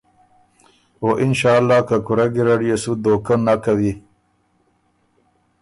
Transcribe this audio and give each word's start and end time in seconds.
او 1.01 1.09
اِنشأاللّٰه 1.23 1.79
که 1.87 1.97
کُورۀ 2.05 2.25
ګیرډ 2.33 2.61
يې 2.69 2.75
سو 2.83 2.91
دهوکۀ 3.03 3.35
نک 3.45 3.59
کوی۔ 3.63 3.91